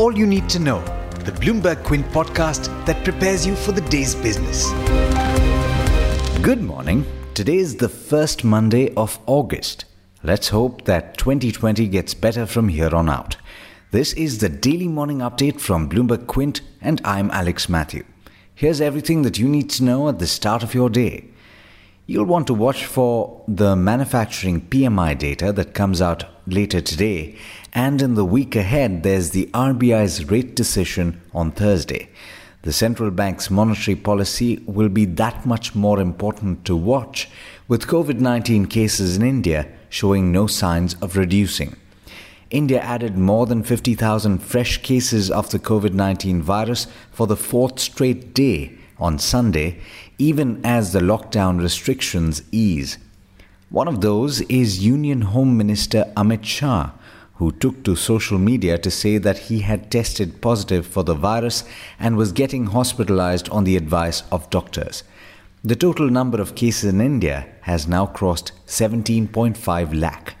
[0.00, 0.80] all you need to know,
[1.26, 4.70] the Bloomberg Quint podcast that prepares you for the day's business.
[6.40, 7.04] Good morning.
[7.34, 9.84] Today is the first Monday of August.
[10.22, 13.36] Let's hope that 2020 gets better from here on out.
[13.90, 18.04] This is the daily morning update from Bloomberg Quint, and I'm Alex Matthew.
[18.54, 21.26] Here's everything that you need to know at the start of your day.
[22.06, 27.36] You'll want to watch for the manufacturing PMI data that comes out later today,
[27.72, 32.08] and in the week ahead, there's the RBI's rate decision on Thursday.
[32.62, 37.28] The central bank's monetary policy will be that much more important to watch,
[37.68, 41.76] with COVID 19 cases in India showing no signs of reducing.
[42.50, 47.78] India added more than 50,000 fresh cases of the COVID 19 virus for the fourth
[47.78, 49.80] straight day on Sunday,
[50.18, 52.98] even as the lockdown restrictions ease.
[53.70, 56.90] One of those is Union Home Minister Amit Shah,
[57.34, 61.62] who took to social media to say that he had tested positive for the virus
[61.96, 65.04] and was getting hospitalized on the advice of doctors.
[65.62, 70.34] The total number of cases in India has now crossed 17.5 lakh.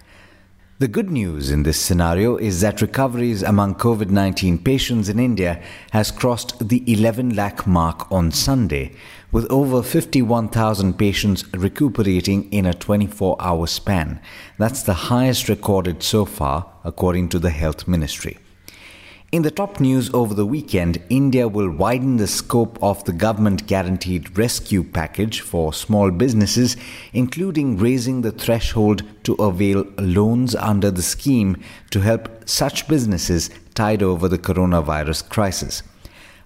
[0.80, 5.62] The good news in this scenario is that recoveries among COVID 19 patients in India
[5.92, 8.96] has crossed the 11 lakh mark on Sunday,
[9.32, 14.20] with over 51,000 patients recuperating in a 24 hour span.
[14.58, 18.38] That's the highest recorded so far, according to the Health Ministry.
[19.32, 23.68] In the top news over the weekend, India will widen the scope of the government
[23.68, 26.76] guaranteed rescue package for small businesses,
[27.12, 34.02] including raising the threshold to avail loans under the scheme to help such businesses tide
[34.02, 35.84] over the coronavirus crisis.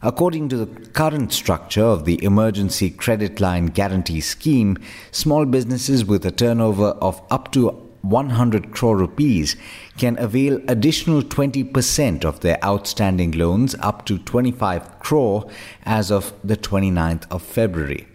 [0.07, 4.77] According to the current structure of the Emergency Credit Line Guarantee Scheme,
[5.11, 7.71] small businesses with a turnover of up to
[8.03, 9.57] 100 crore rupees
[9.97, 15.49] can avail additional 20% of their outstanding loans up to 25 crore
[15.87, 18.07] as of the 29th of February.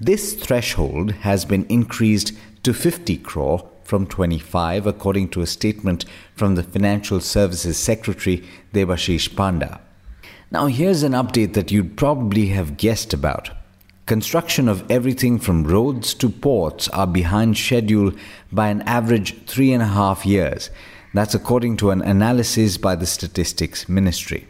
[0.00, 2.32] This threshold has been increased
[2.64, 6.04] to 50 crore from 25 according to a statement
[6.34, 8.42] from the Financial Services Secretary
[8.74, 9.80] Debashish Panda.
[10.50, 13.50] Now here's an update that you'd probably have guessed about.
[14.06, 18.12] Construction of everything from roads to ports are behind schedule
[18.50, 20.70] by an average three and a half years.
[21.12, 24.48] That's according to an analysis by the Statistics Ministry.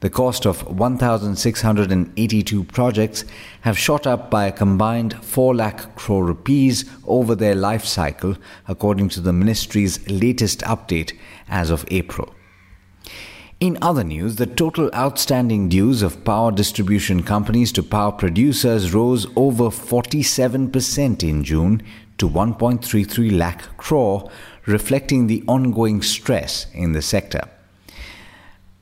[0.00, 3.24] The cost of 1,682 projects
[3.60, 8.36] have shot up by a combined 4 lakh crore rupees over their life cycle,
[8.66, 11.12] according to the ministry's latest update
[11.48, 12.34] as of April.
[13.58, 19.26] In other news, the total outstanding dues of power distribution companies to power producers rose
[19.34, 21.82] over 47% in June
[22.18, 24.30] to 1.33 lakh crore,
[24.66, 27.48] reflecting the ongoing stress in the sector.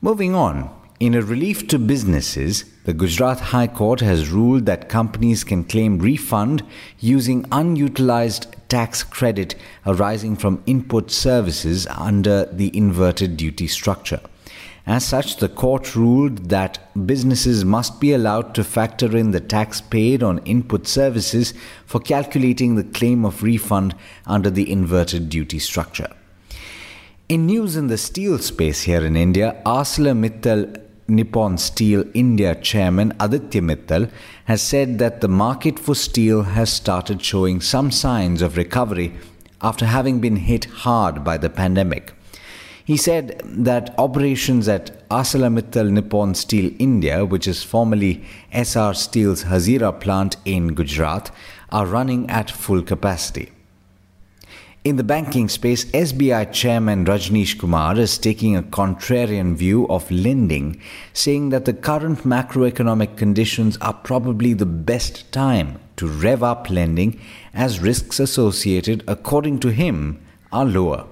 [0.01, 0.69] Moving on,
[0.99, 5.99] in a relief to businesses, the Gujarat High Court has ruled that companies can claim
[5.99, 6.63] refund
[6.99, 9.55] using unutilized tax credit
[9.85, 14.19] arising from input services under the inverted duty structure.
[14.87, 19.81] As such, the court ruled that businesses must be allowed to factor in the tax
[19.81, 23.95] paid on input services for calculating the claim of refund
[24.27, 26.09] under the inverted duty structure.
[27.27, 33.61] In news in the steel space here in India, ArcelorMittal Nippon Steel India chairman Aditya
[33.61, 34.09] Mittal
[34.45, 39.13] has said that the market for steel has started showing some signs of recovery
[39.61, 42.14] after having been hit hard by the pandemic.
[42.85, 48.23] He said that operations at ArcelorMittal Nippon Steel India, which is formerly
[48.53, 51.31] Essar Steel's Hazira plant in Gujarat,
[51.71, 53.51] are running at full capacity.
[54.83, 60.79] In the banking space, SBI chairman Rajneesh Kumar is taking a contrarian view of lending,
[61.11, 67.19] saying that the current macroeconomic conditions are probably the best time to rev up lending
[67.51, 71.07] as risks associated, according to him, are lower.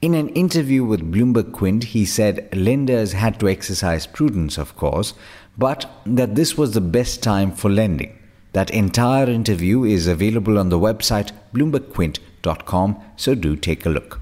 [0.00, 5.12] In an interview with Bloomberg Quint, he said lenders had to exercise prudence, of course,
[5.56, 8.16] but that this was the best time for lending.
[8.52, 14.20] That entire interview is available on the website bloombergquint.com, so do take a look.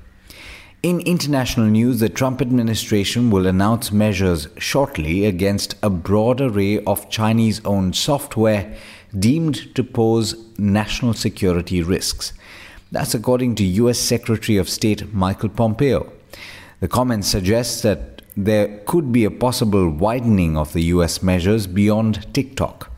[0.83, 7.11] In international news, the Trump administration will announce measures shortly against a broad array of
[7.11, 8.75] Chinese owned software
[9.19, 12.33] deemed to pose national security risks.
[12.93, 16.12] That's according to US Secretary of State Michael Pompeo.
[16.79, 22.33] The comment suggests that there could be a possible widening of the US measures beyond
[22.33, 22.93] TikTok.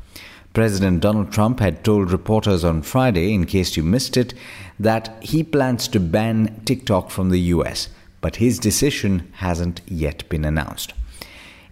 [0.53, 4.35] President Donald Trump had told reporters on Friday, in case you missed it,
[4.79, 7.89] that he plans to ban TikTok from the US,
[8.21, 10.93] but his decision hasn't yet been announced.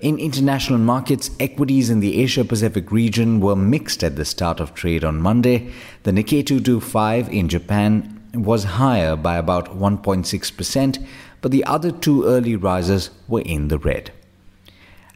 [0.00, 4.74] In international markets, equities in the Asia Pacific region were mixed at the start of
[4.74, 5.72] trade on Monday.
[6.02, 11.06] The Nikkei 225 in Japan was higher by about 1.6%,
[11.40, 14.12] but the other two early risers were in the red.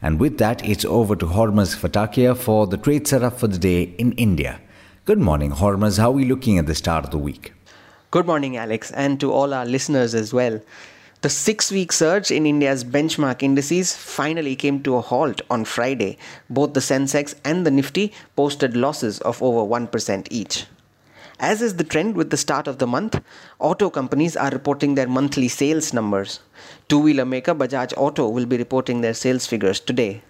[0.01, 3.83] And with that, it's over to Hormuz Fatakia for the trade setup for the day
[3.99, 4.59] in India.
[5.05, 5.99] Good morning, Hormuz.
[5.99, 7.53] How are we looking at the start of the week?
[8.09, 10.59] Good morning, Alex, and to all our listeners as well.
[11.21, 16.17] The six week surge in India's benchmark indices finally came to a halt on Friday.
[16.49, 20.65] Both the Sensex and the Nifty posted losses of over 1% each.
[21.39, 23.21] As is the trend with the start of the month,
[23.59, 26.39] auto companies are reporting their monthly sales numbers.
[26.89, 30.23] Two wheeler maker Bajaj Auto will be reporting their sales figures today.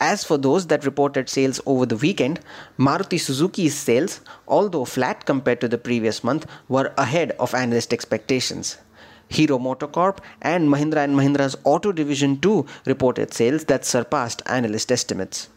[0.00, 2.40] As for those that reported sales over the weekend,
[2.76, 8.78] Maruti Suzuki's sales, although flat compared to the previous month, were ahead of analyst expectations.
[9.28, 15.48] Hero MotoCorp and Mahindra & Mahindra's auto division too reported sales that surpassed analyst estimates.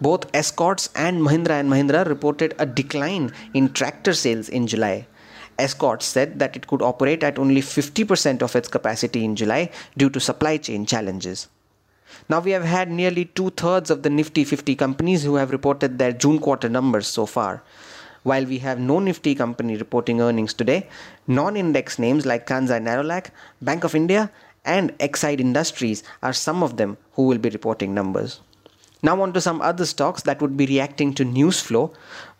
[0.00, 5.06] Both Escorts and Mahindra & Mahindra reported a decline in tractor sales in July.
[5.58, 10.08] Escorts said that it could operate at only 50% of its capacity in July due
[10.08, 11.48] to supply chain challenges.
[12.28, 15.98] Now we have had nearly two thirds of the Nifty 50 companies who have reported
[15.98, 17.62] their June quarter numbers so far.
[18.22, 20.88] While we have no Nifty company reporting earnings today,
[21.26, 23.30] non index names like Kansai Nerolac,
[23.62, 24.30] Bank of India,
[24.64, 28.40] and Exide Industries are some of them who will be reporting numbers.
[29.02, 31.92] Now, on to some other stocks that would be reacting to news flow.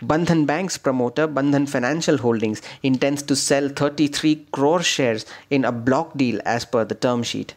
[0.03, 6.15] Bandhan Bank's promoter, Bandhan Financial Holdings, intends to sell 33 crore shares in a block
[6.19, 7.55] deal as per the term sheet.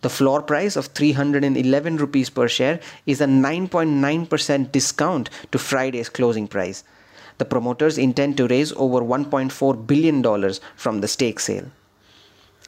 [0.00, 6.48] The floor price of 311 rupees per share is a 9.9% discount to Friday's closing
[6.48, 6.82] price.
[7.38, 11.70] The promoters intend to raise over $1.4 billion from the stake sale.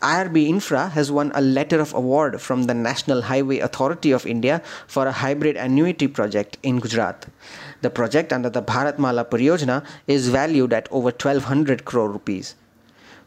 [0.00, 4.62] IRB Infra has won a letter of award from the National Highway Authority of India
[4.86, 7.26] for a hybrid annuity project in Gujarat.
[7.80, 12.54] The project under the Bharatmala Pariyojana is valued at over 1200 crore rupees.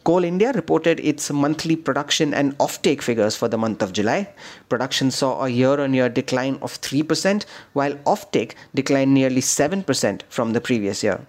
[0.03, 4.33] Coal India reported its monthly production and offtake figures for the month of July.
[4.67, 10.53] Production saw a year on year decline of 3%, while offtake declined nearly 7% from
[10.53, 11.27] the previous year.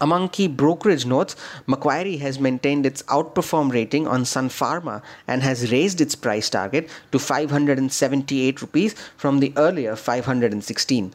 [0.00, 1.36] Among key brokerage notes,
[1.66, 6.88] Macquarie has maintained its outperform rating on Sun Pharma and has raised its price target
[7.12, 11.14] to 578 rupees from the earlier 516.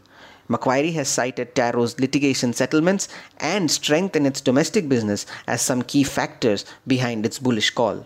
[0.51, 3.07] Macquarie has cited Taro's litigation settlements
[3.37, 8.05] and strength in its domestic business as some key factors behind its bullish call.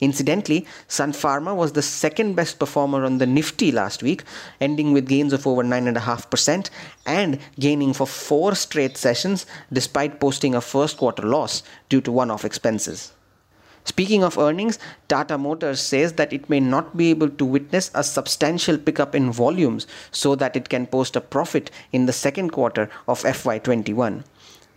[0.00, 4.24] Incidentally, Sun Pharma was the second best performer on the Nifty last week,
[4.60, 6.68] ending with gains of over 9.5%
[7.06, 12.32] and gaining for four straight sessions despite posting a first quarter loss due to one
[12.32, 13.12] off expenses.
[13.84, 14.78] Speaking of earnings,
[15.08, 19.32] Tata Motors says that it may not be able to witness a substantial pickup in
[19.32, 24.24] volumes so that it can post a profit in the second quarter of FY21.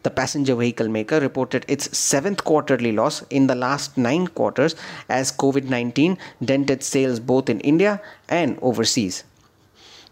[0.04, 4.76] The passenger vehicle maker reported its seventh quarterly loss in the last nine quarters
[5.08, 9.24] as COVID 19 dented sales both in India and overseas.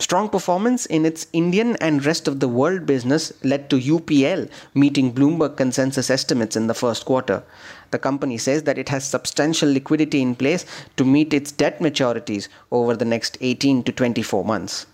[0.02, 5.12] Strong performance in its Indian and rest of the world business led to UPL meeting
[5.14, 7.44] Bloomberg consensus estimates in the first quarter.
[7.92, 10.66] The company says that it has substantial liquidity in place
[10.96, 14.86] to meet its debt maturities over the next 18 to 24 months.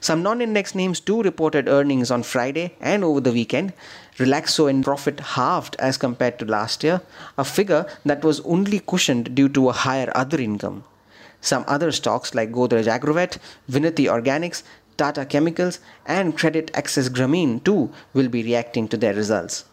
[0.00, 3.72] Some non index names too reported earnings on Friday and over the weekend.
[4.18, 7.00] Relaxo in profit halved as compared to last year,
[7.38, 10.84] a figure that was only cushioned due to a higher other income.
[11.44, 13.36] Some other stocks like Godrej Agrovet,
[13.70, 14.62] Vinati Organics,
[14.96, 19.66] Tata Chemicals, and Credit Access Grameen too will be reacting to their results.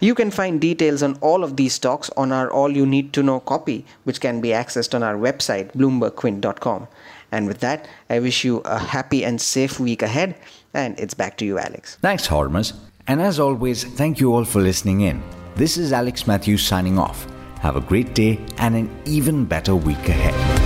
[0.00, 3.22] You can find details on all of these stocks on our All You Need to
[3.22, 6.88] Know copy, which can be accessed on our website, bloombergquint.com.
[7.30, 10.34] And with that, I wish you a happy and safe week ahead.
[10.74, 11.98] And it's back to you, Alex.
[12.00, 12.72] Thanks, Hormuz.
[13.06, 15.22] And as always, thank you all for listening in.
[15.54, 17.26] This is Alex Matthews signing off.
[17.60, 20.65] Have a great day and an even better week ahead.